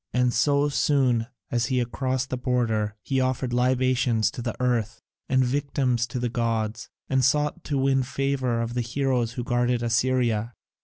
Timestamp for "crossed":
1.91-2.31